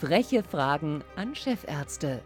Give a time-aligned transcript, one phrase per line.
[0.00, 2.22] Freche Fragen an Chefärzte.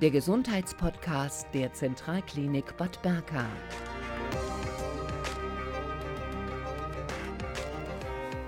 [0.00, 3.44] Der Gesundheitspodcast der Zentralklinik Bad Berka.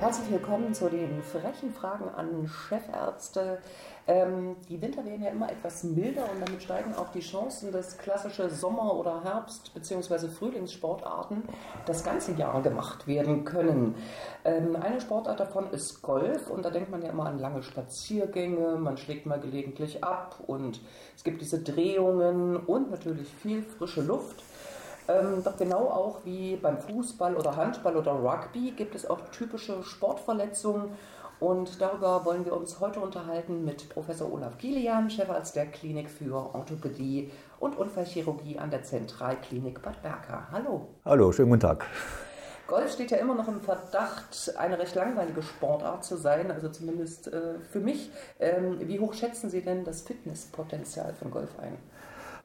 [0.00, 3.58] Herzlich willkommen zu den frechen Fragen an Chefärzte.
[4.06, 7.98] Ähm, die Winter werden ja immer etwas milder und damit steigen auch die Chancen, dass
[7.98, 10.28] klassische Sommer- oder Herbst- bzw.
[10.28, 11.42] Frühlingssportarten
[11.84, 13.96] das ganze Jahr gemacht werden können.
[14.44, 18.76] Ähm, eine Sportart davon ist Golf und da denkt man ja immer an lange Spaziergänge,
[18.76, 20.80] man schlägt mal gelegentlich ab und
[21.16, 24.44] es gibt diese Drehungen und natürlich viel frische Luft.
[25.08, 29.82] Ähm, doch genau auch wie beim Fußball oder Handball oder Rugby gibt es auch typische
[29.82, 30.90] Sportverletzungen.
[31.40, 36.34] Und darüber wollen wir uns heute unterhalten mit Professor Olaf Kilian, Chefarzt der Klinik für
[36.34, 40.48] Orthopädie und Unfallchirurgie an der Zentralklinik Bad Berka.
[40.50, 40.88] Hallo.
[41.04, 41.86] Hallo, schönen guten Tag.
[42.66, 47.32] Golf steht ja immer noch im Verdacht, eine recht langweilige Sportart zu sein, also zumindest
[47.32, 48.10] äh, für mich.
[48.38, 51.78] Ähm, wie hoch schätzen Sie denn das Fitnesspotenzial von Golf ein?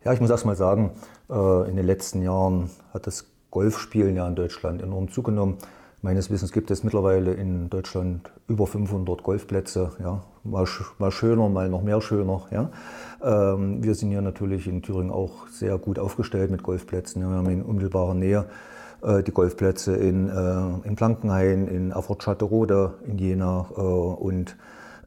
[0.05, 0.91] Ja, ich muss erst mal sagen,
[1.29, 5.57] äh, in den letzten Jahren hat das Golfspielen ja in Deutschland enorm zugenommen.
[6.01, 9.91] Meines Wissens gibt es mittlerweile in Deutschland über 500 Golfplätze.
[9.99, 10.23] Ja.
[10.43, 10.65] Mal,
[10.99, 12.41] mal schöner, mal noch mehr schöner.
[12.51, 12.69] Ja.
[13.23, 17.21] Ähm, wir sind hier natürlich in Thüringen auch sehr gut aufgestellt mit Golfplätzen.
[17.21, 18.45] Wir haben in unmittelbarer Nähe
[19.03, 24.57] äh, die Golfplätze in, äh, in Blankenhain, in Erfurt-Schatterode, in Jena und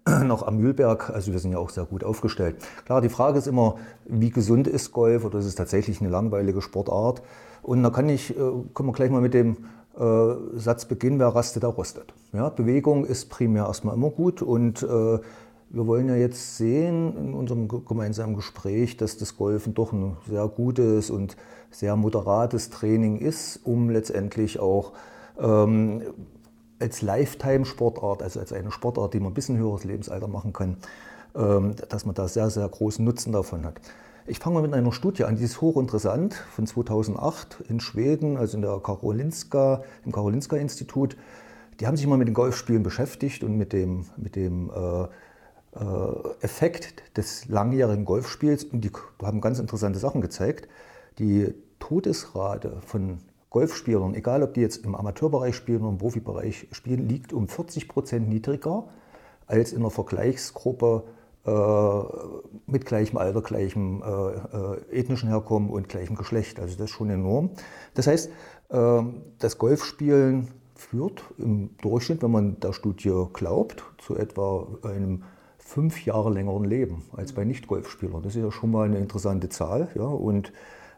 [0.25, 1.11] noch am Mühlberg.
[1.11, 2.57] Also wir sind ja auch sehr gut aufgestellt.
[2.85, 6.63] Klar, die Frage ist immer, wie gesund ist Golf oder ist es tatsächlich eine langweilige
[6.63, 7.23] Sportart?
[7.63, 8.35] Und da kann ich, äh,
[8.75, 9.57] können wir gleich mal mit dem
[9.99, 12.15] äh, Satz beginnen, wer rastet, der rostet.
[12.33, 14.87] Ja, Bewegung ist primär erstmal immer gut und äh,
[15.69, 20.47] wir wollen ja jetzt sehen in unserem gemeinsamen Gespräch, dass das Golfen doch ein sehr
[20.47, 21.37] gutes und
[21.71, 24.93] sehr moderates Training ist, um letztendlich auch
[25.41, 26.03] ähm,
[26.79, 30.77] als Lifetime-Sportart, also als eine Sportart, die man ein höheres Lebensalter machen kann,
[31.35, 33.81] ähm, dass man da sehr, sehr großen Nutzen davon hat.
[34.29, 38.57] Ich fange mal mit einer Studie an, die ist hochinteressant, von 2008 in Schweden, also
[38.57, 41.17] in der Karolinska, im Karolinska-Institut.
[41.79, 46.35] Die haben sich mal mit den Golfspielen beschäftigt und mit dem, mit dem äh, äh,
[46.41, 48.91] Effekt des langjährigen Golfspiels und die
[49.23, 50.69] haben ganz interessante Sachen gezeigt.
[51.19, 53.19] Die Todesrate von
[53.51, 57.89] Golfspielern, egal ob die jetzt im Amateurbereich spielen oder im Profibereich spielen, liegt um 40
[57.89, 58.85] Prozent niedriger
[59.47, 61.05] als in der Vergleichsgruppe
[61.47, 62.03] äh,
[62.67, 66.59] mit gleichem Alter, gleichem äh, äh, ethnischen Herkommen und gleichem Geschlecht.
[66.59, 67.51] Also das ist schon enorm.
[67.95, 68.31] Das heißt,
[68.71, 69.03] äh,
[69.39, 75.23] das Golfspielen führt im Durchschnitt, wenn man der Studie glaubt, zu etwa einem
[75.59, 78.23] fünf Jahre längeren Leben als bei Nicht-Golfspielern.
[78.23, 79.89] Das ist ja schon mal eine interessante Zahl.
[79.95, 80.05] Ja?
[80.05, 80.53] Und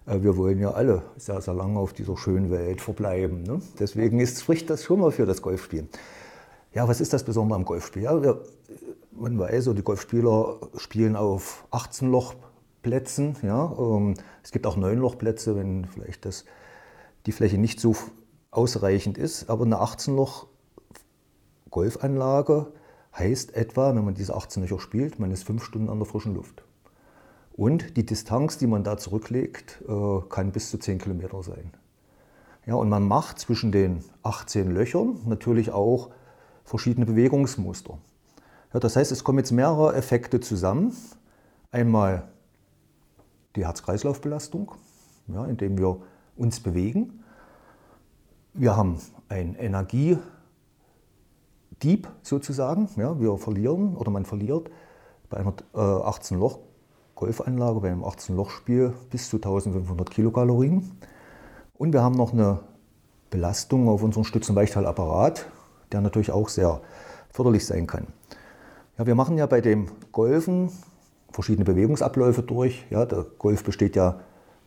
[0.09, 3.43] wir wollen ja alle sehr, sehr lange auf dieser schönen Welt verbleiben.
[3.43, 3.61] Ne?
[3.79, 5.89] Deswegen ist, spricht das schon mal für das Golfspielen.
[6.73, 8.03] Ja, was ist das Besondere am Golfspiel?
[8.03, 8.43] Ja, wir,
[9.13, 13.37] man weiß, die Golfspieler spielen auf 18 Lochplätzen.
[13.43, 16.45] Ja, ähm, es gibt auch 9 Lochplätze, wenn vielleicht das,
[17.27, 17.97] die Fläche nicht so
[18.51, 19.51] ausreichend ist.
[19.51, 20.47] Aber eine 18 Loch
[21.71, 22.73] Golfanlage
[23.17, 26.35] heißt etwa, wenn man diese 18 Löcher spielt, man ist fünf Stunden an der frischen
[26.35, 26.63] Luft.
[27.59, 31.73] Und die Distanz, die man da zurücklegt, äh, kann bis zu 10 Kilometer sein.
[32.67, 36.11] Ja, und man macht zwischen den 18 Löchern natürlich auch
[36.63, 37.99] verschiedene Bewegungsmuster.
[38.73, 40.95] Ja, das heißt, es kommen jetzt mehrere Effekte zusammen.
[41.73, 42.29] Einmal
[43.57, 44.71] die Herz-Kreislauf-Belastung,
[45.27, 46.01] ja, indem wir
[46.37, 47.25] uns bewegen.
[48.55, 50.23] Wir haben ein Energiedieb
[52.23, 52.89] sozusagen.
[52.95, 54.71] Ja, wir verlieren oder man verliert
[55.29, 56.61] bei einer äh, 18 Loch
[57.19, 60.89] Golfanlage bei einem 18-Loch-Spiel bis zu 1500 Kilokalorien.
[61.77, 62.61] Und wir haben noch eine
[63.29, 65.47] Belastung auf unseren Stütz- und Weichteilapparat,
[65.91, 66.81] der natürlich auch sehr
[67.29, 68.07] förderlich sein kann.
[68.97, 70.71] Ja, wir machen ja bei dem Golfen
[71.33, 72.87] verschiedene Bewegungsabläufe durch.
[72.89, 74.21] Ja, der Golf besteht ja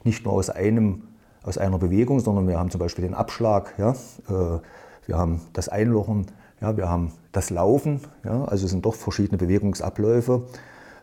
[0.03, 1.03] nicht nur aus, einem,
[1.44, 4.59] aus einer Bewegung, sondern wir haben zum Beispiel den Abschlag, ja, äh,
[5.06, 6.28] wir haben das Einlochen,
[6.59, 8.01] ja, wir haben das Laufen.
[8.25, 10.44] Ja, also es sind doch verschiedene Bewegungsabläufe.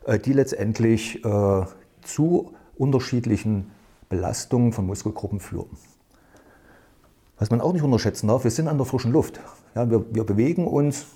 [0.08, 1.64] Äh, die letztendlich äh,
[2.02, 3.70] zu unterschiedlichen
[4.08, 5.68] Belastungen von Muskelgruppen führen.
[7.38, 9.38] Was man auch nicht unterschätzen darf, wir sind an der frischen Luft.
[9.74, 11.06] Ja, wir, wir bewegen uns,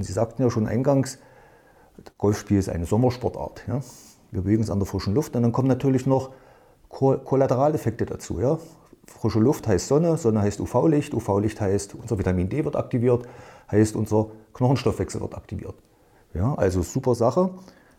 [0.00, 1.18] Sie sagten ja schon eingangs,
[2.18, 3.64] Golfspiel ist eine Sommersportart.
[3.66, 3.80] Ja.
[4.30, 6.30] Wir bewegen uns an der frischen Luft und dann kommen natürlich noch
[6.90, 8.38] Kollateraleffekte dazu.
[8.38, 8.58] Ja.
[9.06, 13.26] Frische Luft heißt Sonne, Sonne heißt UV-Licht, UV-Licht heißt unser Vitamin D wird aktiviert,
[13.70, 15.74] heißt unser Knochenstoffwechsel wird aktiviert.
[16.34, 17.50] Ja, also super Sache.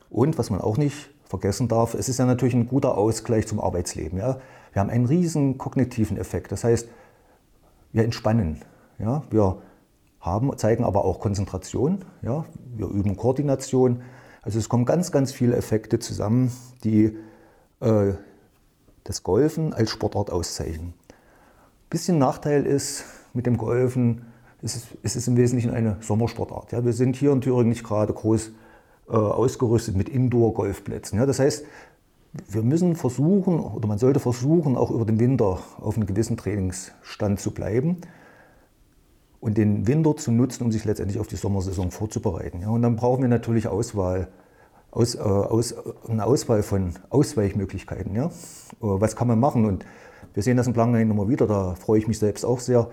[0.10, 3.60] Und was man auch nicht vergessen darf, es ist ja natürlich ein guter Ausgleich zum
[3.60, 4.20] Arbeitsleben.
[4.20, 4.40] Ja?
[4.74, 6.52] Wir haben einen riesen kognitiven Effekt.
[6.52, 6.88] Das heißt,
[7.92, 8.62] wir entspannen.
[9.00, 9.24] Ja?
[9.30, 9.58] Wir
[10.20, 12.06] haben, zeigen aber auch Konzentration.
[12.22, 12.46] Ja?
[12.76, 14.02] Wir üben Koordination.
[14.42, 16.52] Also es kommen ganz, ganz viele Effekte zusammen,
[16.84, 17.18] die
[17.80, 18.14] äh,
[19.04, 20.90] das Golfen als Sportart auszeichnen.
[20.90, 24.26] Ein bisschen Nachteil ist mit dem Golfen,
[24.62, 26.72] es ist, es ist im Wesentlichen eine Sommersportart.
[26.72, 26.84] Ja.
[26.84, 28.52] Wir sind hier in Thüringen nicht gerade groß
[29.08, 31.20] ausgerüstet mit Indoor-Golfplätzen.
[31.20, 31.26] Ja.
[31.26, 31.66] Das heißt,
[32.50, 37.40] wir müssen versuchen, oder man sollte versuchen, auch über den Winter auf einem gewissen Trainingsstand
[37.40, 37.98] zu bleiben
[39.40, 42.62] und den Winter zu nutzen, um sich letztendlich auf die Sommersaison vorzubereiten.
[42.62, 42.70] Ja.
[42.70, 44.28] Und dann brauchen wir natürlich Auswahl,
[44.92, 45.76] aus, äh, aus,
[46.08, 48.16] eine Auswahl von Ausweichmöglichkeiten.
[48.16, 48.26] Ja.
[48.26, 48.32] Äh,
[48.80, 49.66] was kann man machen?
[49.66, 49.86] Und
[50.34, 52.90] wir sehen das in Blankenhain immer wieder, da freue ich mich selbst auch sehr,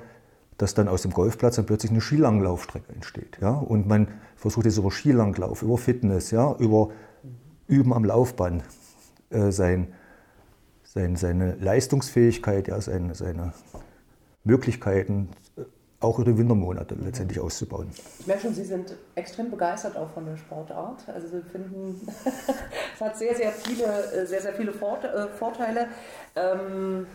[0.58, 3.38] dass dann aus dem Golfplatz dann plötzlich eine Skilanglaufstrecke entsteht.
[3.40, 3.50] Ja?
[3.50, 4.08] Und man
[4.42, 6.56] versucht jetzt über Skilanglauf, über Fitness, ja?
[6.58, 6.90] über
[7.68, 8.64] Üben am Laufband
[9.30, 9.94] äh, sein,
[10.82, 12.80] sein, seine Leistungsfähigkeit, ja?
[12.80, 13.52] seine, seine
[14.42, 15.62] Möglichkeiten äh,
[16.00, 17.90] auch über die Wintermonate letztendlich auszubauen.
[18.18, 21.08] Ich merke schon, Sie sind extrem begeistert auch von der Sportart.
[21.08, 22.04] Also Sie finden,
[22.94, 25.86] es hat sehr, sehr viele, äh, sehr, sehr viele äh, Vorteile.
[26.34, 27.06] Ähm,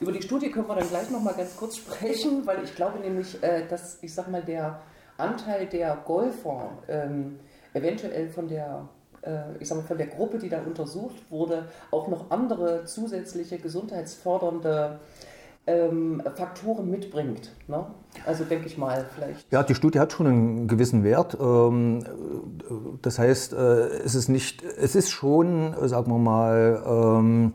[0.00, 2.98] über die Studie können wir dann gleich noch mal ganz kurz sprechen, weil ich glaube
[2.98, 3.38] nämlich,
[3.68, 4.80] dass ich sag mal der
[5.16, 7.38] Anteil der Golfer ähm,
[7.72, 8.88] eventuell von der
[9.22, 13.58] äh, ich sag mal, von der Gruppe, die da untersucht wurde, auch noch andere zusätzliche
[13.58, 15.00] gesundheitsfördernde
[15.66, 17.50] ähm, Faktoren mitbringt.
[17.68, 17.86] Ne?
[18.26, 19.50] Also denke ich mal, vielleicht.
[19.50, 21.36] Ja, die Studie hat schon einen gewissen Wert.
[21.40, 22.04] Ähm,
[23.00, 23.56] das heißt, äh,
[24.04, 27.52] es ist nicht, es ist schon, sagen wir mal, ähm,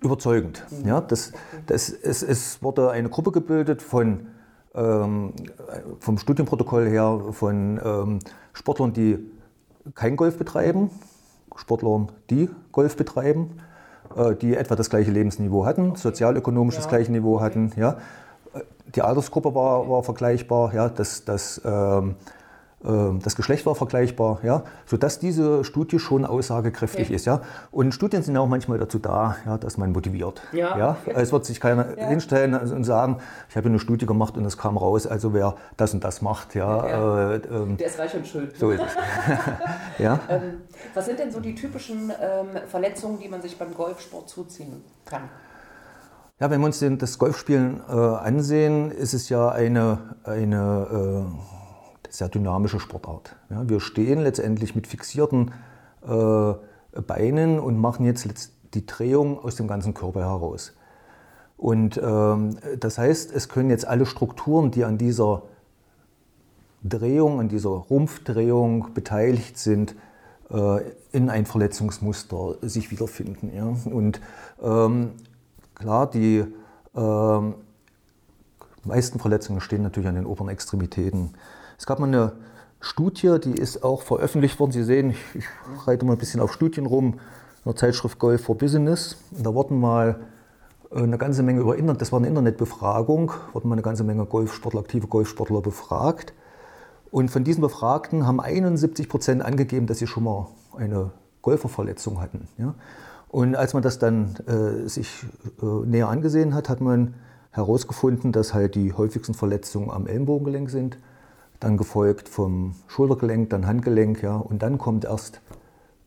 [0.00, 0.64] überzeugend.
[0.70, 0.88] Mhm.
[0.88, 1.32] Ja, das,
[1.66, 4.28] das, es, es wurde eine Gruppe gebildet von,
[4.74, 8.18] vom Studienprotokoll her von ähm,
[8.52, 9.18] Sportlern, die
[9.94, 10.90] kein Golf betreiben,
[11.54, 13.58] Sportlern, die Golf betreiben,
[14.16, 16.80] äh, die etwa das gleiche Lebensniveau hatten, sozialökonomisch ja.
[16.80, 17.72] das gleiche Niveau hatten.
[17.76, 17.98] Ja.
[18.94, 22.16] Die Altersgruppe war, war vergleichbar, ja, das, das ähm, ähm,
[22.84, 27.14] das Geschlecht war vergleichbar, ja, sodass diese Studie schon aussagekräftig okay.
[27.14, 27.24] ist.
[27.24, 27.40] Ja.
[27.70, 30.42] Und Studien sind auch manchmal dazu da, ja, dass man motiviert.
[30.52, 30.76] Ja.
[30.76, 30.96] Ja.
[31.06, 32.08] Es wird sich keiner ja.
[32.08, 35.94] hinstellen und sagen, ich habe eine Studie gemacht und es kam raus, also wer das
[35.94, 36.54] und das macht.
[36.54, 37.32] Ja, ja.
[37.32, 38.50] Äh, ähm, Der ist reich und schön.
[38.58, 38.94] So ist es.
[39.98, 40.20] ja.
[40.28, 40.60] Ähm,
[40.92, 45.22] was sind denn so die typischen ähm, Verletzungen, die man sich beim Golfsport zuziehen kann?
[46.40, 51.63] Ja, wenn wir uns das Golfspielen äh, ansehen, ist es ja eine, eine äh,
[52.16, 53.36] sehr dynamische Sportart.
[53.50, 55.52] Ja, wir stehen letztendlich mit fixierten
[56.06, 56.54] äh,
[57.02, 60.74] Beinen und machen jetzt die Drehung aus dem ganzen Körper heraus.
[61.56, 65.42] Und ähm, das heißt, es können jetzt alle Strukturen, die an dieser
[66.82, 69.94] Drehung, an dieser Rumpfdrehung beteiligt sind,
[70.50, 70.80] äh,
[71.12, 73.52] in ein Verletzungsmuster sich wiederfinden.
[73.54, 73.74] Ja?
[73.90, 74.20] Und
[74.62, 75.12] ähm,
[75.74, 76.44] klar, die
[76.94, 77.40] äh,
[78.84, 81.30] meisten Verletzungen stehen natürlich an den oberen Extremitäten.
[81.78, 82.32] Es gab mal eine
[82.80, 84.72] Studie, die ist auch veröffentlicht worden.
[84.72, 85.46] Sie sehen, ich, ich
[85.86, 89.16] reite mal ein bisschen auf Studien rum, in der Zeitschrift Golf for Business.
[89.36, 90.20] Und da wurden mal
[90.92, 94.26] äh, eine ganze Menge über Internet, das war eine Internetbefragung, wurden mal eine ganze Menge
[94.26, 96.34] Golfsportler, aktive Golfsportler befragt.
[97.10, 101.12] Und von diesen Befragten haben 71 Prozent angegeben, dass sie schon mal eine
[101.42, 102.48] Golferverletzung hatten.
[102.58, 102.74] Ja?
[103.28, 105.24] Und als man das dann äh, sich
[105.62, 107.14] äh, näher angesehen hat, hat man
[107.50, 110.98] herausgefunden, dass halt die häufigsten Verletzungen am Ellenbogengelenk sind
[111.64, 115.40] dann gefolgt vom Schultergelenk, dann Handgelenk, ja, und dann kommt erst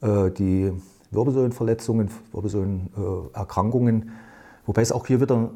[0.01, 0.71] äh, die
[1.09, 4.11] Wirbelsäulenverletzungen, Wirbelsäulenerkrankungen,
[4.67, 5.49] wobei es auch hier wieder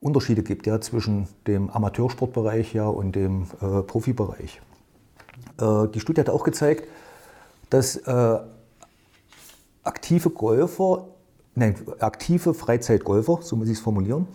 [0.00, 4.60] Unterschiede gibt ja, zwischen dem Amateursportbereich ja, und dem äh, Profibereich.
[5.60, 6.88] Äh, die Studie hat auch gezeigt,
[7.68, 8.38] dass äh,
[9.84, 11.06] aktive Golfer,
[11.54, 14.26] nein, aktive Freizeitgolfer, so muss ich es formulieren,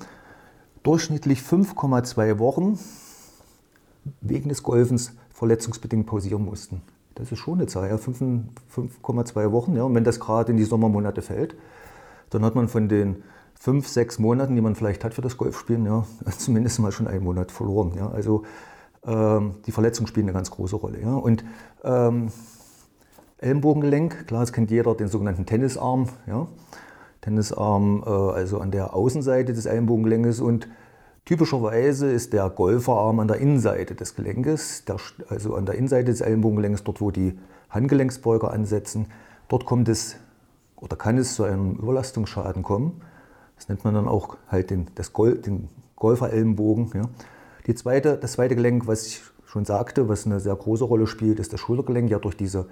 [0.83, 2.79] durchschnittlich 5,2 Wochen
[4.21, 6.81] wegen des Golfens verletzungsbedingt pausieren mussten.
[7.15, 9.75] Das ist schon eine Zahl, ja, 5,2 Wochen.
[9.75, 9.83] Ja.
[9.83, 11.55] Und wenn das gerade in die Sommermonate fällt,
[12.29, 15.85] dann hat man von den fünf, sechs Monaten, die man vielleicht hat für das Golfspielen,
[15.85, 16.05] ja,
[16.37, 17.93] zumindest mal schon einen Monat verloren.
[17.95, 18.09] Ja.
[18.09, 18.43] Also
[19.05, 21.01] ähm, die Verletzungen spielen eine ganz große Rolle.
[21.01, 21.15] Ja.
[21.15, 21.45] Und
[21.83, 22.31] ähm,
[23.37, 26.09] Ellenbogengelenk, klar, das kennt jeder, den sogenannten Tennisarm.
[26.27, 26.47] Ja.
[27.21, 30.67] Tennisarm, äh, also an der Außenseite des Ellenbogengelenkes und
[31.25, 34.83] Typischerweise ist der Golferarm an der Innenseite des Gelenkes,
[35.27, 37.35] also an der Innenseite des Ellenbogengelenks, dort wo die
[37.71, 39.07] Handgelenksbeuger ansetzen.
[39.47, 40.17] Dort kommt es
[40.75, 43.01] oder kann es zu einem Überlastungsschaden kommen.
[43.55, 46.91] Das nennt man dann auch halt den, das Gol den Golferellenbogen.
[46.93, 47.09] Ja.
[47.65, 51.39] Die zweite, das zweite Gelenk, was ich schon sagte, was eine sehr große Rolle spielt,
[51.39, 52.11] ist das Schultergelenk.
[52.11, 52.67] Ja, durch diese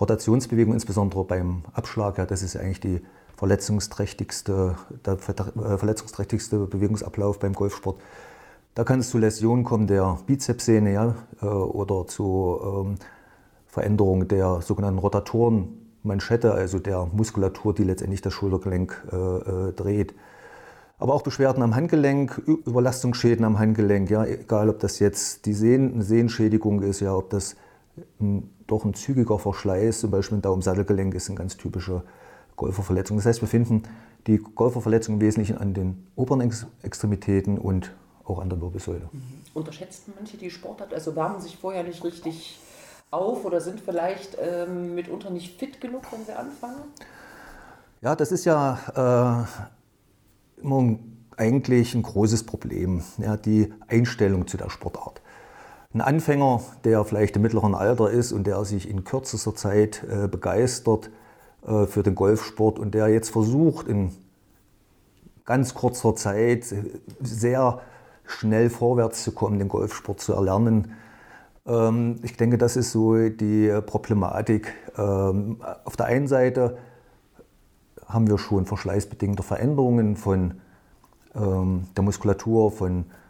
[0.00, 3.00] Rotationsbewegung, insbesondere beim Abschlag, ja, das ist eigentlich die
[3.36, 8.00] verletzungsträchtigste, der äh, verletzungsträchtigste Bewegungsablauf beim Golfsport.
[8.74, 12.96] Da kann es zu Läsionen kommen der Bizepssehne ja, äh, oder zu
[13.68, 20.14] Veränderung der sogenannten Rotatorenmanschette, also der Muskulatur, die letztendlich das Schultergelenk äh, äh, dreht.
[20.98, 25.92] Aber auch Beschwerden am Handgelenk, Überlastungsschäden am Handgelenk, ja, egal ob das jetzt die Sehn,
[25.92, 27.54] eine Sehenschädigung ist, ja, ob das
[28.20, 32.04] ein, doch ein zügiger Verschleiß, zum Beispiel ein Daumensattelgelenk ist eine ganz typische
[32.54, 33.16] Golferverletzung.
[33.16, 33.82] Das heißt, wir finden
[34.26, 37.94] die Golferverletzung im Wesentlichen an den oberen Extremitäten und
[38.24, 39.08] auch an der Wirbelsäule.
[39.10, 39.22] Mhm.
[39.54, 42.60] Unterschätzen manche die Sportart, also wärmen sich vorher nicht richtig
[43.10, 46.82] auf oder sind vielleicht ähm, mitunter nicht fit genug, wenn sie anfangen?
[48.02, 49.46] Ja, das ist ja
[50.58, 50.98] äh, immer
[51.36, 55.22] eigentlich ein großes Problem, ja, die Einstellung zu der Sportart.
[55.94, 60.28] Ein Anfänger, der vielleicht im mittleren Alter ist und der sich in kürzester Zeit äh,
[60.28, 61.08] begeistert
[61.66, 64.12] äh, für den Golfsport und der jetzt versucht, in
[65.46, 66.66] ganz kurzer Zeit
[67.22, 67.80] sehr
[68.26, 70.92] schnell vorwärts zu kommen, den Golfsport zu erlernen.
[71.66, 74.74] Ähm, ich denke, das ist so die Problematik.
[74.98, 76.76] Ähm, auf der einen Seite
[78.04, 80.60] haben wir schon verschleißbedingte Veränderungen von
[81.34, 83.27] ähm, der Muskulatur, von, äh,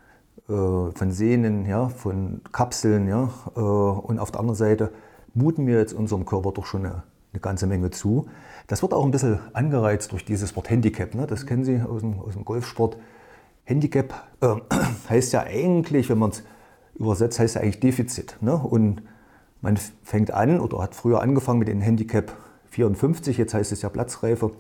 [0.52, 3.07] von Sehnen, ja, von Kapseln.
[3.07, 4.93] Ja, äh, und auf der anderen Seite
[5.35, 7.02] muten wir jetzt unserem Körper doch schon eine,
[7.33, 8.26] eine ganze Menge zu.
[8.67, 11.14] Das wird auch ein bisschen angereizt durch dieses Wort Handicap.
[11.14, 11.26] Ne?
[11.26, 12.97] Das kennen Sie aus dem, aus dem Golfsport.
[13.64, 14.55] Handicap äh,
[15.11, 16.43] heißt ja eigentlich, wenn man es
[16.95, 18.37] übersetzt, heißt ja eigentlich Defizit.
[18.40, 18.55] Ne?
[18.55, 19.02] Und
[19.61, 22.33] man fängt an oder hat früher angefangen mit dem Handicap
[22.71, 24.52] 54, jetzt heißt es ja Platzreife,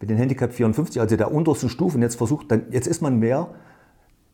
[0.00, 1.96] mit dem Handicap 54, also der untersten Stufe.
[1.96, 3.48] Und jetzt versucht, dann, jetzt ist man mehr,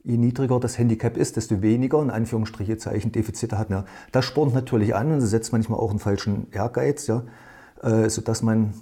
[0.09, 3.69] je niedriger das Handicap ist, desto weniger, in Anführungsstriche, Zeichen Defizite hat.
[3.69, 3.85] Ne?
[4.11, 7.25] Das spornt natürlich an und setzt manchmal auch einen falschen Ehrgeiz, ja?
[7.83, 8.73] Äh, sodass man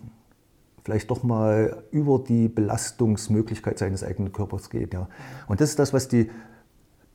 [0.85, 4.95] vielleicht doch mal über die Belastungsmöglichkeit seines eigenen Körpers geht.
[4.95, 5.09] Ja.
[5.49, 6.31] Und das ist das, was die,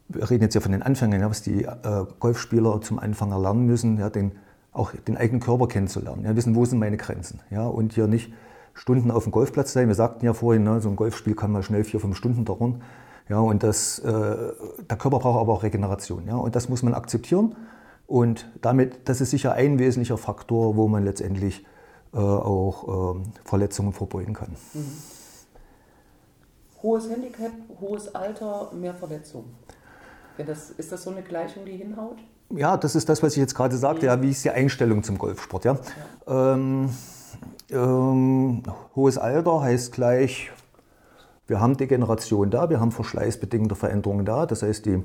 [0.10, 3.66] wir reden jetzt ja von den Anfängern, ja, was die äh, Golfspieler zum Anfang erlernen
[3.66, 4.34] müssen, ja, den,
[4.74, 7.40] auch den eigenen Körper kennenzulernen, ja, wissen, wo sind meine Grenzen.
[7.50, 8.34] Ja, und hier nicht
[8.74, 9.88] Stunden auf dem Golfplatz sein.
[9.88, 12.82] Wir sagten ja vorhin, ne, so ein Golfspiel kann mal schnell vier, fünf Stunden dauern.
[13.30, 16.28] Ja, und das, äh, der Körper braucht aber auch Regeneration.
[16.28, 17.56] Ja, und das muss man akzeptieren.
[18.08, 21.66] Und damit, das ist sicher ein wesentlicher Faktor, wo man letztendlich
[22.14, 24.56] äh, auch ähm, Verletzungen vorbeugen kann.
[24.74, 24.98] Mhm.
[26.84, 29.56] Hohes Handicap, hohes Alter, mehr Verletzungen.
[30.38, 32.18] Das, ist das so eine Gleichung, die hinhaut?
[32.50, 34.08] Ja, das ist das, was ich jetzt gerade sagte.
[34.08, 35.66] Ja, wie ist die Einstellung zum Golfsport?
[35.66, 35.78] Ja?
[36.28, 36.54] ja.
[36.54, 36.90] Ähm,
[37.70, 38.64] ähm,
[38.96, 40.52] hohes Alter heißt gleich,
[41.52, 44.46] wir haben Degeneration da, wir haben verschleißbedingte Veränderungen da.
[44.46, 45.04] Das heißt, die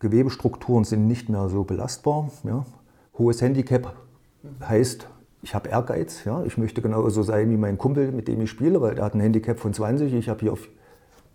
[0.00, 2.30] Gewebestrukturen sind nicht mehr so belastbar.
[2.44, 2.66] Ja?
[3.16, 3.94] Hohes Handicap
[4.60, 5.08] heißt,
[5.40, 8.82] ich habe Ehrgeiz, ja, ich möchte genauso sein wie mein Kumpel, mit dem ich spiele,
[8.82, 10.58] weil der hat ein Handicap von 20, ich habe hier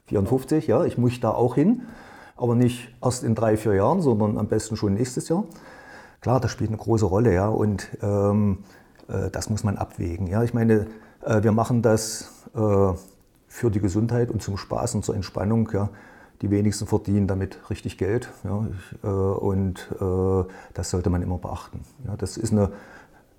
[0.06, 1.82] 54, ja, ich muss da auch hin,
[2.36, 5.46] aber nicht erst in drei, vier Jahren, sondern am besten schon nächstes Jahr.
[6.22, 8.60] Klar, das spielt eine große Rolle, ja, und ähm,
[9.08, 10.44] äh, das muss man abwägen, ja.
[10.44, 10.86] Ich meine,
[11.26, 12.94] äh, wir machen das äh,
[13.58, 15.90] für die Gesundheit und zum Spaß und zur Entspannung, ja.
[16.44, 21.40] Die wenigsten verdienen damit richtig Geld, ja, ich, äh, und äh, das sollte man immer
[21.40, 21.82] beachten.
[22.06, 22.72] Ja, das ist eine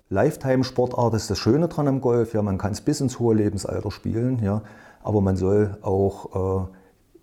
[0.09, 2.33] Lifetime-Sportart ist das Schöne dran am Golf.
[2.33, 4.63] Ja, man kann es bis ins hohe Lebensalter spielen, ja,
[5.01, 6.67] aber man soll auch äh,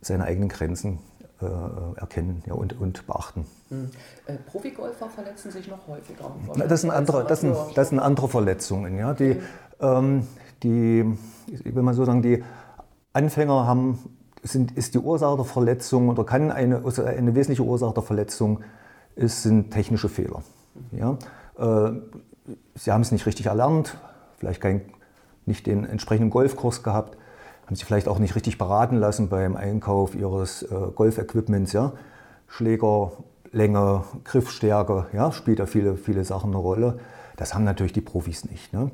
[0.00, 1.00] seine eigenen Grenzen
[1.42, 3.44] äh, erkennen ja, und, und beachten.
[3.68, 3.90] Mhm.
[4.24, 6.34] Äh, Profigolfer verletzen sich noch häufiger.
[6.66, 8.96] Das sind andere, das sind, das sind andere Verletzungen.
[8.96, 9.40] Ja, die, mhm.
[9.80, 10.26] ähm,
[10.62, 12.42] die, ich will mal so sagen, die
[13.16, 13.98] Anfänger haben,
[14.42, 18.60] sind, ist die Ursache der Verletzung oder kann eine, also eine wesentliche Ursache der Verletzung
[19.16, 20.42] ist, sind technische Fehler.
[20.92, 21.16] Ja?
[21.58, 21.92] Äh,
[22.74, 23.96] sie haben es nicht richtig erlernt,
[24.36, 24.82] vielleicht kein,
[25.46, 27.16] nicht den entsprechenden Golfkurs gehabt,
[27.66, 31.72] haben sie vielleicht auch nicht richtig beraten lassen beim Einkauf ihres äh, Golfequipments.
[31.72, 31.92] Ja?
[32.46, 33.12] Schläger,
[34.24, 36.98] Griffstärke, ja, spielt da viele, viele Sachen eine Rolle.
[37.36, 38.72] Das haben natürlich die Profis nicht.
[38.72, 38.90] Ne?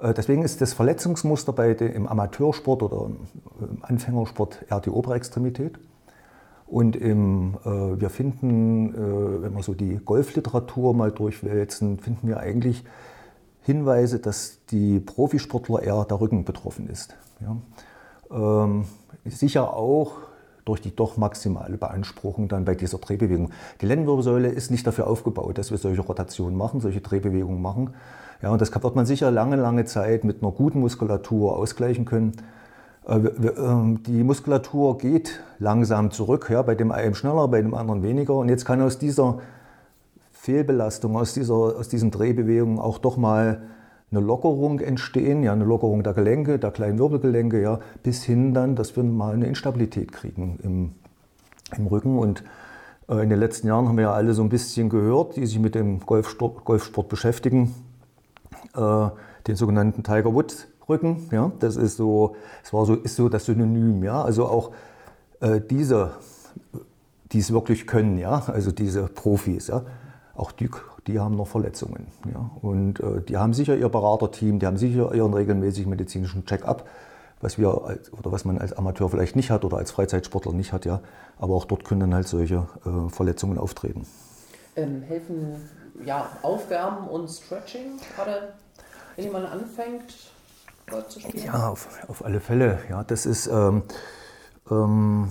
[0.00, 3.06] Äh, deswegen ist das Verletzungsmuster bei dem, im Amateursport oder
[3.60, 5.78] im Anfängersport eher die obere Extremität.
[6.66, 12.40] Und im, äh, wir finden, äh, wenn wir so die Golfliteratur mal durchwälzen, finden wir
[12.40, 12.84] eigentlich
[13.62, 17.16] Hinweise, dass die Profisportler eher der Rücken betroffen ist.
[17.40, 17.56] Ja.
[18.30, 18.84] Ähm,
[19.24, 20.12] sicher auch
[20.66, 23.50] durch die doch maximale Beanspruchung dann bei dieser Drehbewegung.
[23.80, 27.94] Die Lendenwirbelsäule ist nicht dafür aufgebaut, dass wir solche Rotationen machen, solche Drehbewegungen machen.
[28.42, 32.32] Ja, und das wird man sicher lange, lange Zeit mit einer guten Muskulatur ausgleichen können.
[33.06, 38.02] Äh, ähm, die Muskulatur geht langsam zurück, ja, bei dem einen schneller, bei dem anderen
[38.02, 38.34] weniger.
[38.34, 39.38] Und jetzt kann aus dieser
[40.32, 43.62] Fehlbelastung, aus, dieser, aus diesen Drehbewegungen auch doch mal
[44.16, 48.76] eine Lockerung entstehen, ja, eine Lockerung der Gelenke, der kleinen Wirbelgelenke, ja, bis hin dann,
[48.76, 50.92] dass wir mal eine Instabilität kriegen im,
[51.76, 52.18] im Rücken.
[52.18, 52.42] Und
[53.08, 55.60] Äh, in den letzten Jahren haben wir ja alle so ein bisschen gehört, die sich
[55.60, 57.72] mit dem Golfsport, Golfsport beschäftigen,
[58.74, 59.08] äh,
[59.46, 61.28] den sogenannten Tiger Woods Rücken.
[61.30, 64.02] Ja, das ist so, es war so, ist so das Synonym.
[64.02, 64.72] Ja, also auch
[65.40, 66.14] äh, diese,
[67.30, 69.82] die es wirklich können, ja, also diese Profis, ja,
[70.34, 70.68] auch die,
[71.06, 72.06] die haben noch Verletzungen.
[72.32, 76.84] Ja, und äh, die haben sicher ihr Beraterteam, die haben sicher ihren regelmäßigen medizinischen Check-up
[77.40, 80.72] was wir als, oder was man als Amateur vielleicht nicht hat oder als Freizeitsportler nicht
[80.72, 81.00] hat, ja.
[81.38, 84.06] Aber auch dort können dann halt solche äh, Verletzungen auftreten.
[84.74, 85.56] Ähm, helfen
[86.04, 88.54] ja Aufwärmen und Stretching, gerade
[89.16, 90.14] wenn jemand anfängt,
[90.88, 91.44] Golf zu spielen?
[91.44, 92.78] Ja, auf, auf alle Fälle.
[92.88, 93.46] Ja, das ist.
[93.48, 93.82] Ähm,
[94.70, 95.30] ähm,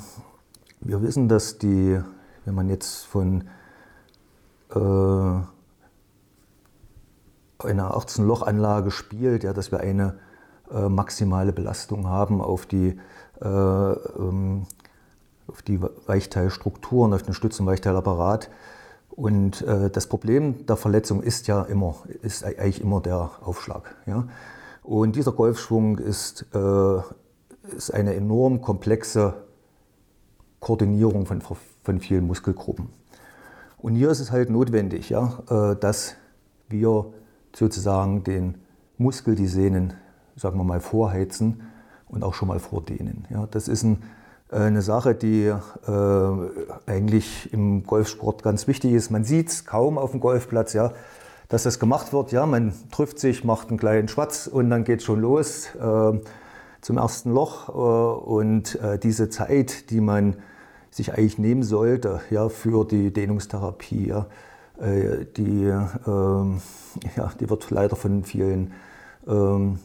[0.82, 2.00] wir wissen, dass die,
[2.46, 3.46] wenn man jetzt von
[4.72, 5.55] äh,
[7.60, 10.20] einer 18-Loch-Anlage spielt, ja, dass wir eine
[10.72, 13.00] äh, maximale Belastung haben auf die,
[13.42, 14.64] äh, ähm,
[15.48, 17.60] auf die Weichteilstrukturen, auf den Stütz-
[19.16, 23.96] und äh, das Problem der Verletzung ist ja immer, ist eigentlich immer der Aufschlag.
[24.06, 24.28] Ja?
[24.84, 29.34] Und dieser Golfschwung ist, äh, ist eine enorm komplexe
[30.60, 32.90] Koordinierung von, von vielen Muskelgruppen.
[33.78, 36.16] Und hier ist es halt notwendig, ja, äh, dass
[36.68, 37.14] wir
[37.56, 38.56] sozusagen den
[38.98, 39.94] Muskel, die Sehnen
[40.36, 41.62] sagen wir mal, vorheizen
[42.10, 43.26] und auch schon mal vordehnen.
[43.30, 44.04] Ja, das ist ein,
[44.52, 46.32] äh, eine Sache, die äh,
[46.86, 49.10] eigentlich im Golfsport ganz wichtig ist.
[49.10, 50.92] Man sieht es kaum auf dem Golfplatz, ja,
[51.50, 52.32] dass das gemacht wird.
[52.32, 56.20] Ja, man trifft sich, macht einen kleinen Schwatz und dann geht schon los äh,
[56.82, 57.70] zum ersten Loch.
[57.70, 60.36] Äh, und äh, diese Zeit, die man
[60.92, 64.28] sich eigentlich nehmen sollte ja, für die Dehnungstherapie, ja,
[64.78, 66.62] die, ähm,
[67.16, 68.74] ja, die wird leider von vielen
[69.28, 69.80] ähm,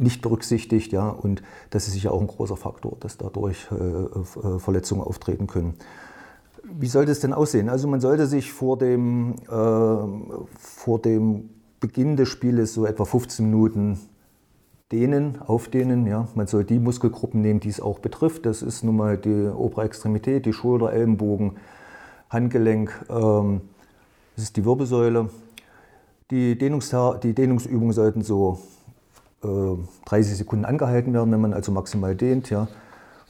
[0.00, 0.92] nicht berücksichtigt.
[0.92, 5.46] Ja, und das ist sicher auch ein großer Faktor, dass dadurch äh, äh, Verletzungen auftreten
[5.46, 5.74] können.
[6.62, 7.68] Wie sollte es denn aussehen?
[7.68, 11.50] Also man sollte sich vor dem, äh, vor dem
[11.80, 13.98] Beginn des Spieles so etwa 15 Minuten
[14.92, 16.06] dehnen, aufdehnen.
[16.06, 16.28] Ja.
[16.34, 18.46] Man soll die Muskelgruppen nehmen, die es auch betrifft.
[18.46, 21.56] Das ist nun mal die obere Extremität, die Schulter, Ellenbogen,
[22.30, 23.60] Handgelenk, ähm,
[24.36, 25.28] das ist die Wirbelsäule.
[26.30, 28.60] Die, Dehnungs die Dehnungsübungen sollten so
[29.42, 32.50] 30 äh, Sekunden angehalten werden, wenn man also maximal dehnt.
[32.50, 32.68] Ja.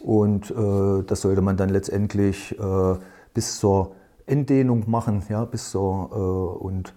[0.00, 2.96] Und äh, das sollte man dann letztendlich äh,
[3.32, 3.92] bis zur
[4.26, 5.22] Enddehnung machen.
[5.28, 6.94] Ja, bis zur, äh, und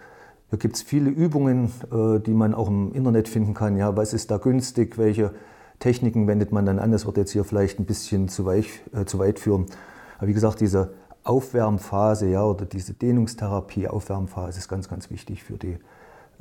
[0.49, 3.77] hier gibt es viele Übungen, äh, die man auch im Internet finden kann.
[3.77, 4.97] Ja, was ist da günstig?
[4.97, 5.31] Welche
[5.79, 6.91] Techniken wendet man dann an?
[6.91, 9.65] Das wird jetzt hier vielleicht ein bisschen zu, weich, äh, zu weit führen.
[10.17, 15.57] Aber wie gesagt, diese Aufwärmphase ja, oder diese Dehnungstherapie, Aufwärmphase ist ganz, ganz wichtig für
[15.57, 15.77] die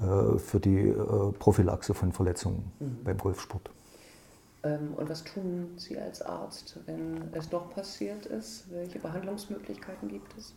[0.03, 3.05] äh, für die äh, Prophylaxe von Verletzungen mhm.
[3.05, 3.71] beim Golfsport.
[4.65, 8.65] Ähm, und was tun Sie als Arzt, wenn es doch passiert ist?
[8.73, 10.55] Welche Behandlungsmöglichkeiten gibt es?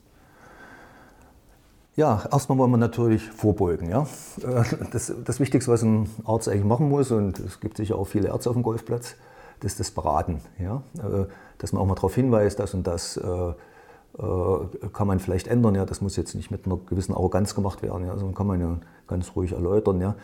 [1.96, 3.90] Ja, erstmal wollen wir natürlich vorbeugen.
[3.90, 4.08] Ja?
[4.42, 8.06] Äh, das, das, Wichtigste, was ein Arzt eigentlich machen muss, und es gibt sicher auch
[8.06, 9.16] viele Ärzte auf dem Golfplatz,
[9.60, 10.42] das ist das Beraten.
[10.58, 10.82] Ja?
[11.58, 13.54] Dass man auch mal darauf hinweist, dass und das äh,
[14.18, 15.76] kann man vielleicht ändern.
[15.76, 18.62] Ja, das muss jetzt nicht mit einer gewissen Arroganz gemacht werden, ja, sondern kann man
[18.62, 20.00] ja ganz ruhig erläutern.
[20.00, 20.16] Ja.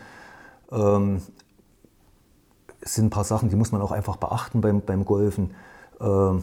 [0.70, 1.20] Ähm,
[2.80, 5.54] es sind ein paar Sachen, die muss man auch einfach beachten beim, beim Golfen.
[6.00, 6.42] Ähm,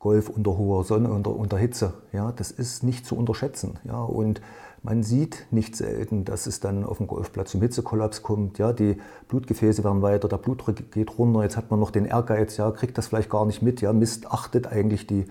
[0.00, 3.78] Golf unter hoher Sonne, unter, unter Hitze, ja, das ist nicht zu unterschätzen.
[3.84, 4.40] Ja, und
[4.82, 8.56] man sieht nicht selten, dass es dann auf dem Golfplatz zum Hitzekollaps kommt.
[8.56, 8.96] Ja, die
[9.28, 11.42] Blutgefäße werden weiter, der Blutdruck geht runter.
[11.42, 14.66] Jetzt hat man noch den Ehrgeiz, ja, kriegt das vielleicht gar nicht mit, ja, missachtet
[14.66, 15.26] eigentlich die,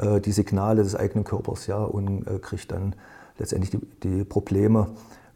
[0.00, 2.94] äh, die Signale des eigenen Körpers ja, und äh, kriegt dann
[3.38, 4.88] letztendlich die, die, Probleme,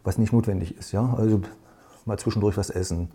[0.05, 0.93] was nicht notwendig ist.
[0.93, 1.15] Ja?
[1.17, 1.41] Also
[2.05, 3.11] mal zwischendurch was essen,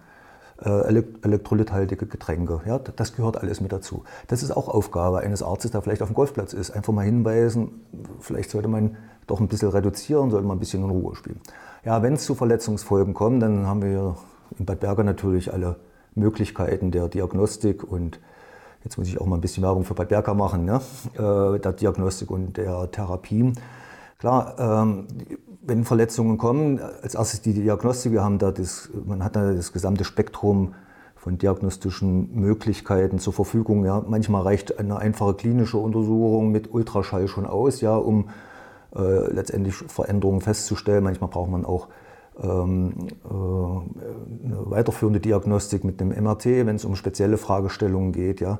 [0.63, 2.79] äh, elektrolythaltige Getränke, ja?
[2.79, 4.03] das gehört alles mit dazu.
[4.27, 6.71] Das ist auch Aufgabe eines Arztes, der vielleicht auf dem Golfplatz ist.
[6.71, 7.81] Einfach mal hinweisen,
[8.19, 11.39] vielleicht sollte man doch ein bisschen reduzieren, sollte man ein bisschen in Ruhe spielen.
[11.85, 14.17] Ja, wenn es zu Verletzungsfolgen kommt, dann haben wir
[14.57, 15.75] in Bad Berger natürlich alle
[16.15, 18.19] Möglichkeiten der Diagnostik und
[18.83, 20.81] jetzt muss ich auch mal ein bisschen Werbung für Bad Berka machen, ne?
[21.15, 23.53] äh, der Diagnostik und der Therapie.
[24.19, 25.07] Klar, ähm,
[25.61, 29.73] wenn Verletzungen kommen, als erstes die Diagnostik, wir haben da das, man hat da das
[29.73, 30.73] gesamte Spektrum
[31.15, 33.85] von diagnostischen Möglichkeiten zur Verfügung.
[33.85, 34.03] Ja.
[34.07, 38.29] Manchmal reicht eine einfache klinische Untersuchung mit Ultraschall schon aus, ja, um
[38.95, 41.03] äh, letztendlich Veränderungen festzustellen.
[41.03, 41.89] Manchmal braucht man auch
[42.39, 42.93] eine
[44.65, 48.41] weiterführende Diagnostik mit einem MRT, wenn es um spezielle Fragestellungen geht.
[48.41, 48.59] Ja.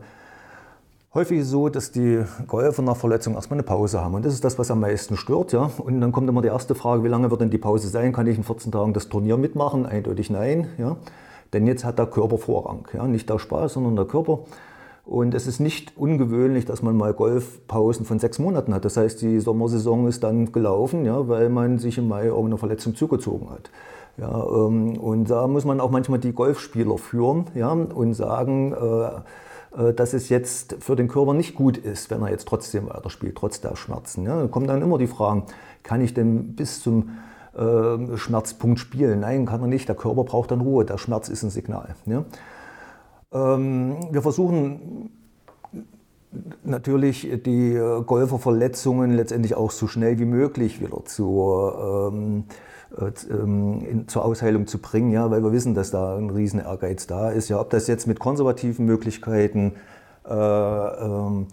[1.13, 4.15] Häufig ist es so, dass die Golfer nach Verletzung erstmal eine Pause haben.
[4.15, 5.51] Und das ist das, was am meisten stört.
[5.53, 5.71] Ja.
[5.77, 8.13] Und dann kommt immer die erste Frage, wie lange wird denn die Pause sein?
[8.13, 9.85] Kann ich in 14 Tagen das Turnier mitmachen?
[9.85, 10.67] Eindeutig nein.
[10.77, 10.97] Ja.
[11.53, 12.87] Denn jetzt hat der Körper Vorrang.
[12.93, 13.07] Ja.
[13.07, 14.39] Nicht der Spaß, sondern der Körper.
[15.07, 18.83] Und es ist nicht ungewöhnlich, dass man mal Golfpausen von sechs Monaten hat.
[18.83, 22.93] Das heißt, die Sommersaison ist dann gelaufen, ja, weil man sich im Mai irgendeine Verletzung
[22.93, 23.71] zugezogen hat.
[24.17, 29.87] Ja, ähm, und da muss man auch manchmal die Golfspieler führen ja, und sagen, äh,
[29.89, 33.37] äh, dass es jetzt für den Körper nicht gut ist, wenn er jetzt trotzdem weiterspielt,
[33.37, 34.25] trotz der Schmerzen.
[34.25, 34.41] Ja.
[34.41, 35.45] Da kommen dann immer die Fragen,
[35.83, 37.11] kann ich denn bis zum
[37.55, 39.21] äh, Schmerzpunkt spielen?
[39.21, 39.87] Nein, kann er nicht.
[39.87, 40.83] Der Körper braucht dann Ruhe.
[40.83, 41.95] Der Schmerz ist ein Signal.
[42.05, 42.25] Ja.
[43.31, 45.09] Ähm, wir versuchen
[46.63, 52.45] natürlich die äh, Golferverletzungen letztendlich auch so schnell wie möglich wieder zur, ähm,
[52.97, 56.59] äh, ähm, in, zur Ausheilung zu bringen, ja, weil wir wissen, dass da ein riesen
[56.59, 57.49] Ehrgeiz da ist.
[57.49, 59.73] Ja, ob das jetzt mit konservativen Möglichkeiten
[60.27, 61.47] äh, ähm,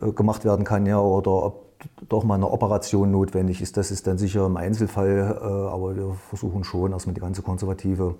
[0.00, 1.70] äh, gemacht werden kann, ja, oder ob
[2.08, 6.14] doch mal eine Operation notwendig ist, das ist dann sicher im Einzelfall, äh, aber wir
[6.28, 8.16] versuchen schon erstmal die ganze konservative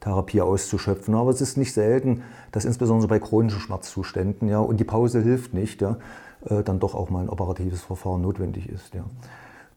[0.00, 1.14] Therapie auszuschöpfen.
[1.14, 5.54] Aber es ist nicht selten, dass insbesondere bei chronischen Schmerzzuständen, ja, und die Pause hilft
[5.54, 5.98] nicht, ja,
[6.46, 8.94] äh, dann doch auch mal ein operatives Verfahren notwendig ist.
[8.94, 9.04] Ja.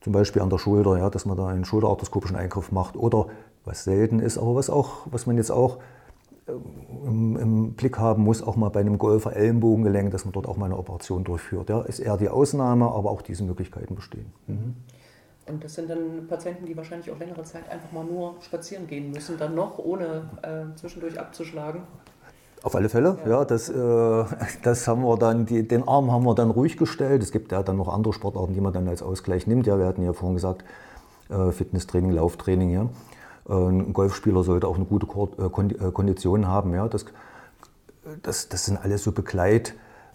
[0.01, 3.27] Zum Beispiel an der Schulter, ja, dass man da einen schulterarthroskopischen Eingriff macht oder
[3.65, 5.77] was selten ist, aber was, auch, was man jetzt auch
[6.47, 6.51] äh,
[7.05, 10.57] im, im, Blick haben muss, auch mal bei einem Golfer Ellenbogengelenk, dass man dort auch
[10.57, 11.69] mal eine Operation durchführt.
[11.69, 14.31] Ja, ist eher die Ausnahme, aber auch diese Möglichkeiten bestehen.
[14.47, 14.75] Mhm.
[15.45, 19.11] Und das sind dann Patienten, die wahrscheinlich auch längere Zeit einfach mal nur spazieren gehen
[19.11, 21.83] müssen, dann noch, ohne äh, zwischendurch abzuschlagen.
[22.63, 23.29] Auf alle Fälle, ja.
[23.29, 23.73] ja das, äh,
[24.63, 27.21] das haben wir dann, die, den Arm haben wir dann ruhig gestellt.
[27.21, 29.67] Es gibt ja dann noch andere Sportarten, die man dann als Ausgleich nimmt.
[29.67, 30.63] Ja, wir hatten ja vorhin gesagt,
[31.29, 32.69] äh, Fitnesstraining, Lauftraining.
[32.69, 32.89] Ja.
[33.45, 35.05] Ein Golfspieler sollte auch eine gute
[35.37, 36.73] äh, äh, Kondition haben.
[36.73, 36.87] Ja.
[36.87, 37.05] Das,
[38.21, 39.73] das, das sind alles so Begleit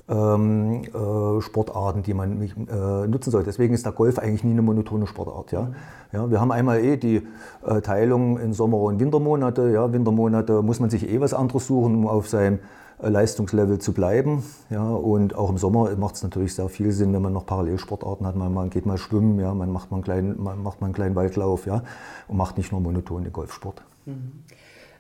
[0.09, 3.47] ähm, äh, Sportarten, die man äh, nutzen sollte.
[3.47, 5.53] Deswegen ist der Golf eigentlich nie eine monotone Sportart.
[5.53, 5.71] Ja?
[6.13, 7.27] Ja, wir haben einmal eh die
[7.67, 9.71] äh, Teilung in Sommer- und Wintermonate.
[9.71, 9.93] Ja?
[9.93, 12.61] Wintermonate muss man sich eh was anderes suchen, um auf seinem
[13.03, 14.43] äh, Leistungslevel zu bleiben.
[14.71, 14.89] Ja?
[14.89, 18.35] Und auch im Sommer macht es natürlich sehr viel Sinn, wenn man noch Parallelsportarten hat.
[18.35, 19.53] Man, man geht mal schwimmen, ja?
[19.53, 21.83] man, macht mal einen kleinen, man macht mal einen kleinen Waldlauf ja?
[22.29, 23.83] und macht nicht nur monoton den Golfsport.
[24.07, 24.33] Mhm.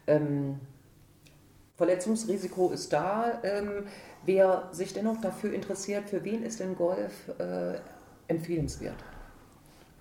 [0.06, 0.56] Ähm,
[1.78, 3.40] Verletzungsrisiko ist da.
[3.44, 3.84] Ähm,
[4.24, 7.78] Wer sich dennoch dafür interessiert, für wen ist denn Golf äh,
[8.28, 8.96] empfehlenswert?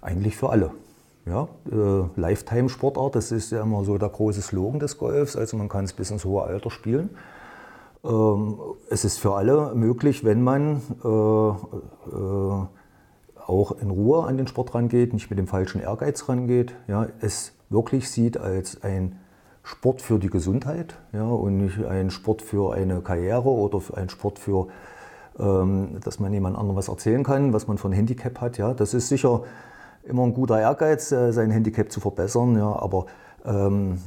[0.02, 0.72] Eigentlich für alle.
[1.26, 5.36] Ja, äh, Lifetime-Sportart, das ist ja immer so der große Slogan des Golfs.
[5.36, 7.10] Also man kann es bis ins hohe Alter spielen.
[8.04, 8.58] Ähm,
[8.90, 12.66] es ist für alle möglich, wenn man äh, äh,
[13.46, 17.54] auch in Ruhe an den Sport rangeht, nicht mit dem falschen Ehrgeiz rangeht, ja, es
[17.70, 19.20] wirklich sieht als ein
[19.68, 24.40] Sport für die Gesundheit ja, und nicht ein Sport für eine Karriere oder ein Sport
[24.40, 24.68] für,
[25.38, 28.58] ähm, dass man jemand anderem was erzählen kann, was man für ein Handicap hat.
[28.58, 28.74] Ja.
[28.74, 29.44] Das ist sicher
[30.04, 33.08] immer ein guter Ehrgeiz, äh, sein Handicap zu verbessern, ja, aber
[33.44, 34.00] ähm,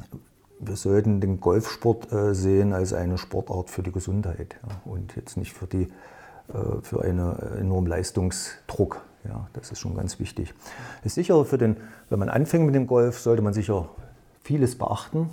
[0.60, 5.36] wir sollten den Golfsport äh, sehen als eine Sportart für die Gesundheit ja, und jetzt
[5.36, 9.02] nicht für, die, äh, für einen enormen Leistungsdruck.
[9.28, 10.54] Ja, das ist schon ganz wichtig.
[11.04, 11.76] Ist sicher für den,
[12.08, 13.90] wenn man anfängt mit dem Golf, sollte man sicher
[14.42, 15.28] vieles beachten.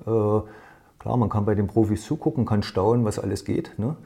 [0.00, 0.48] Äh,
[0.98, 3.78] klar, man kann bei den Profis zugucken, kann staunen, was alles geht.
[3.78, 3.96] Ne?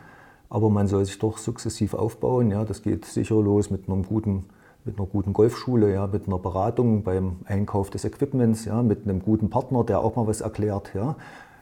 [0.48, 2.50] Aber man soll sich doch sukzessiv aufbauen.
[2.50, 2.64] Ja?
[2.64, 4.46] Das geht sicher los mit, einem guten,
[4.84, 6.06] mit einer guten Golfschule, ja?
[6.06, 8.82] mit einer Beratung beim Einkauf des Equipments, ja?
[8.82, 10.92] mit einem guten Partner, der auch mal was erklärt.
[10.94, 11.16] Ja?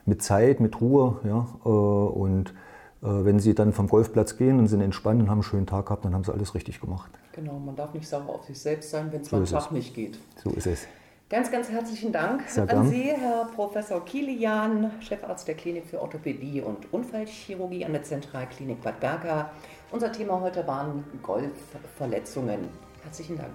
[0.06, 1.16] Mit Zeit, mit Ruhe.
[1.24, 1.46] Ja?
[1.64, 2.54] Äh, und
[3.02, 5.86] äh, wenn Sie dann vom Golfplatz gehen und sind entspannt und haben einen schönen Tag
[5.86, 7.10] gehabt, dann haben Sie alles richtig gemacht.
[7.32, 9.94] Genau, man darf nicht sauer auf sich selbst sein, wenn es so mal Tag nicht
[9.94, 10.18] geht.
[10.42, 10.86] So ist es.
[11.30, 16.60] Ganz, ganz herzlichen Dank Sehr an Sie, Herr Professor Kilian, Chefarzt der Klinik für Orthopädie
[16.60, 19.50] und Unfallchirurgie an der Zentralklinik Bad Berka.
[19.90, 22.68] Unser Thema heute waren Golfverletzungen.
[23.02, 23.52] Herzlichen Dank.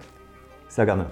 [0.68, 1.12] Sehr gerne.